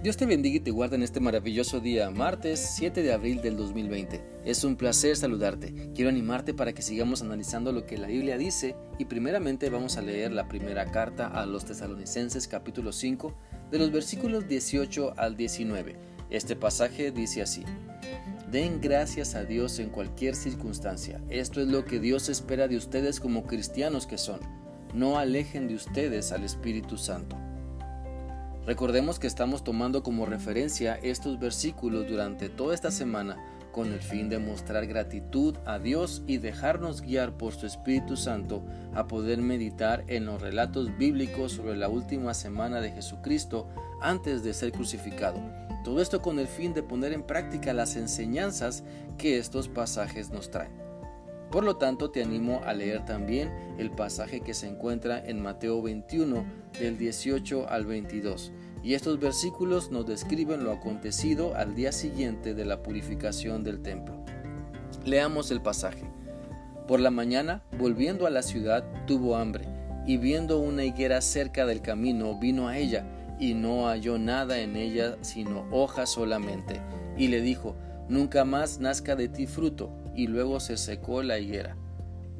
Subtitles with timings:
[0.00, 3.56] Dios te bendiga y te guarde en este maravilloso día, martes 7 de abril del
[3.56, 4.22] 2020.
[4.44, 5.90] Es un placer saludarte.
[5.92, 10.02] Quiero animarte para que sigamos analizando lo que la Biblia dice y primeramente vamos a
[10.02, 13.34] leer la primera carta a los tesalonicenses capítulo 5
[13.72, 15.96] de los versículos 18 al 19.
[16.30, 17.64] Este pasaje dice así.
[18.52, 21.20] Den gracias a Dios en cualquier circunstancia.
[21.28, 24.38] Esto es lo que Dios espera de ustedes como cristianos que son.
[24.94, 27.36] No alejen de ustedes al Espíritu Santo.
[28.68, 34.28] Recordemos que estamos tomando como referencia estos versículos durante toda esta semana con el fin
[34.28, 40.04] de mostrar gratitud a Dios y dejarnos guiar por su Espíritu Santo a poder meditar
[40.08, 43.66] en los relatos bíblicos sobre la última semana de Jesucristo
[44.02, 45.40] antes de ser crucificado.
[45.82, 48.84] Todo esto con el fin de poner en práctica las enseñanzas
[49.16, 50.76] que estos pasajes nos traen.
[51.50, 55.80] Por lo tanto, te animo a leer también el pasaje que se encuentra en Mateo
[55.80, 56.44] 21
[56.78, 58.52] del 18 al 22
[58.88, 64.14] y estos versículos nos describen lo acontecido al día siguiente de la purificación del templo.
[65.04, 66.04] Leamos el pasaje.
[66.86, 69.66] Por la mañana, volviendo a la ciudad, tuvo hambre,
[70.06, 73.04] y viendo una higuera cerca del camino, vino a ella,
[73.38, 76.80] y no halló nada en ella sino hojas solamente,
[77.18, 77.76] y le dijo,
[78.08, 81.76] Nunca más nazca de ti fruto, y luego se secó la higuera.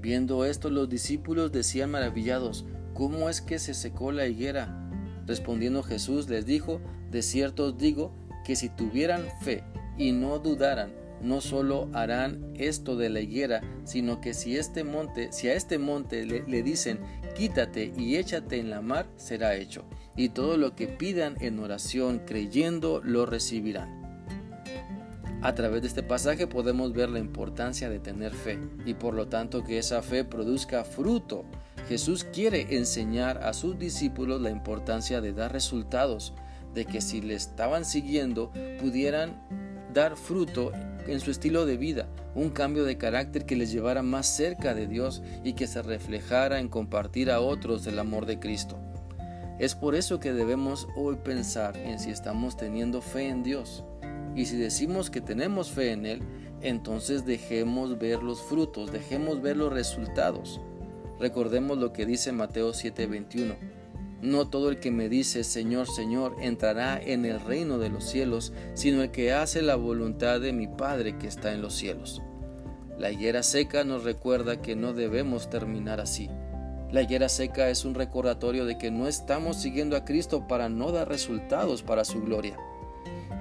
[0.00, 4.87] Viendo esto los discípulos decían maravillados, ¿cómo es que se secó la higuera?
[5.28, 8.12] Respondiendo Jesús les dijo, de cierto os digo
[8.46, 9.62] que si tuvieran fe
[9.98, 15.30] y no dudaran, no solo harán esto de la higuera, sino que si este monte,
[15.30, 16.98] si a este monte le, le, dicen,
[17.36, 19.84] quítate y échate en la mar, será hecho.
[20.16, 23.98] Y todo lo que pidan en oración creyendo lo recibirán.
[25.42, 29.28] A través de este pasaje podemos ver la importancia de tener fe y por lo
[29.28, 31.44] tanto que esa fe produzca fruto
[31.88, 36.34] Jesús quiere enseñar a sus discípulos la importancia de dar resultados,
[36.74, 39.42] de que si le estaban siguiendo pudieran
[39.94, 40.70] dar fruto
[41.06, 44.86] en su estilo de vida, un cambio de carácter que les llevara más cerca de
[44.86, 48.78] Dios y que se reflejara en compartir a otros el amor de Cristo.
[49.58, 53.82] Es por eso que debemos hoy pensar en si estamos teniendo fe en Dios.
[54.36, 56.22] Y si decimos que tenemos fe en Él,
[56.60, 60.60] entonces dejemos ver los frutos, dejemos ver los resultados.
[61.20, 63.56] Recordemos lo que dice Mateo 7:21.
[64.20, 68.52] No todo el que me dice Señor, Señor entrará en el reino de los cielos,
[68.74, 72.20] sino el que hace la voluntad de mi Padre que está en los cielos.
[72.98, 76.28] La higuera seca nos recuerda que no debemos terminar así.
[76.90, 80.90] La higuera seca es un recordatorio de que no estamos siguiendo a Cristo para no
[80.90, 82.56] dar resultados para su gloria.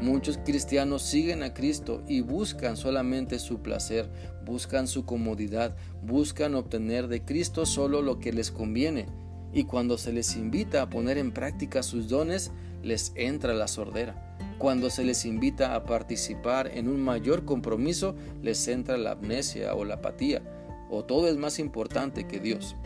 [0.00, 4.10] Muchos cristianos siguen a Cristo y buscan solamente su placer,
[4.44, 9.06] buscan su comodidad, buscan obtener de Cristo solo lo que les conviene.
[9.54, 12.52] Y cuando se les invita a poner en práctica sus dones,
[12.82, 14.36] les entra la sordera.
[14.58, 19.84] Cuando se les invita a participar en un mayor compromiso, les entra la amnesia o
[19.86, 20.42] la apatía,
[20.90, 22.76] o todo es más importante que Dios.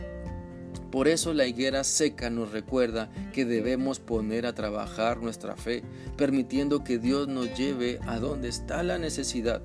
[0.91, 5.83] Por eso la higuera seca nos recuerda que debemos poner a trabajar nuestra fe,
[6.17, 9.61] permitiendo que Dios nos lleve a donde está la necesidad,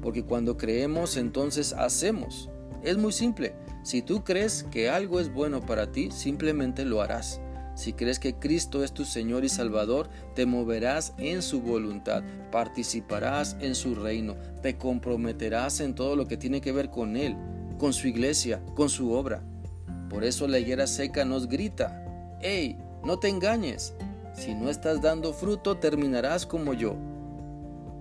[0.00, 2.48] porque cuando creemos entonces hacemos.
[2.84, 7.40] Es muy simple, si tú crees que algo es bueno para ti, simplemente lo harás.
[7.74, 12.22] Si crees que Cristo es tu Señor y Salvador, te moverás en su voluntad,
[12.52, 17.36] participarás en su reino, te comprometerás en todo lo que tiene que ver con Él,
[17.78, 19.42] con su iglesia, con su obra.
[20.08, 22.04] Por eso la higuera seca nos grita,
[22.40, 23.94] ¡Ey, no te engañes!
[24.32, 26.96] Si no estás dando fruto, terminarás como yo.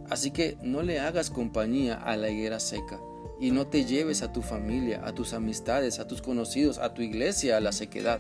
[0.09, 2.99] Así que no le hagas compañía a la higuera seca
[3.39, 7.01] y no te lleves a tu familia, a tus amistades, a tus conocidos, a tu
[7.01, 8.19] iglesia a la sequedad,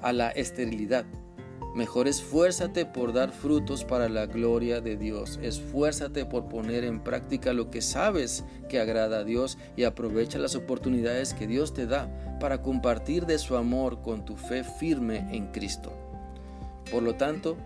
[0.00, 1.04] a la esterilidad.
[1.78, 5.38] Mejor esfuérzate por dar frutos para la gloria de Dios.
[5.40, 10.56] Esfuérzate por poner en práctica lo que sabes que agrada a Dios y aprovecha las
[10.56, 15.52] oportunidades que Dios te da para compartir de su amor con tu fe firme en
[15.52, 15.92] Cristo.
[16.90, 17.56] Por lo tanto,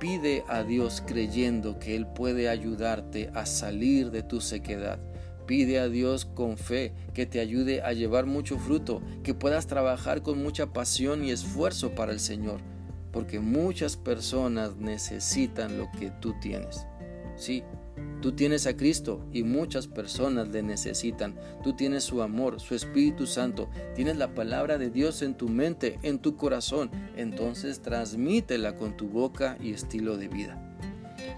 [0.00, 4.98] pide a Dios creyendo que Él puede ayudarte a salir de tu sequedad.
[5.46, 10.22] Pide a Dios con fe que te ayude a llevar mucho fruto, que puedas trabajar
[10.22, 12.73] con mucha pasión y esfuerzo para el Señor
[13.14, 16.84] porque muchas personas necesitan lo que tú tienes.
[17.36, 17.62] Sí,
[18.20, 21.36] tú tienes a Cristo y muchas personas le necesitan.
[21.62, 26.00] Tú tienes su amor, su Espíritu Santo, tienes la palabra de Dios en tu mente,
[26.02, 26.90] en tu corazón.
[27.16, 30.76] Entonces transmítela con tu boca y estilo de vida.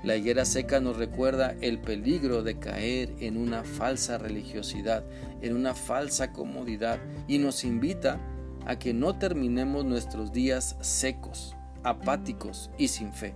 [0.03, 5.05] La higuera seca nos recuerda el peligro de caer en una falsa religiosidad,
[5.43, 6.99] en una falsa comodidad
[7.29, 8.19] y nos invita
[8.65, 11.55] a que no terminemos nuestros días secos
[11.87, 13.35] apáticos y sin fe.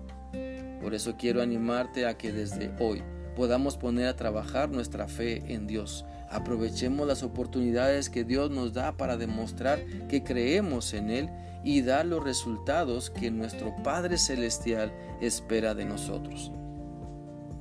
[0.82, 3.02] Por eso quiero animarte a que desde hoy
[3.36, 6.04] podamos poner a trabajar nuestra fe en Dios.
[6.28, 11.30] Aprovechemos las oportunidades que Dios nos da para demostrar que creemos en Él
[11.64, 16.50] y dar los resultados que nuestro Padre Celestial espera de nosotros.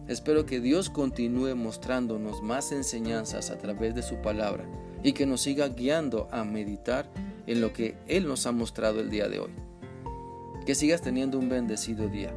[0.07, 4.65] Espero que Dios continúe mostrándonos más enseñanzas a través de su palabra
[5.03, 7.09] y que nos siga guiando a meditar
[7.45, 9.68] en lo que Él nos ha mostrado el día de hoy.
[10.69, 12.31] Que sigas teniendo un bendecido día.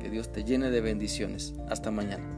[0.00, 1.54] Que Dios te llene de bendiciones.
[1.68, 2.28] Hasta mañana.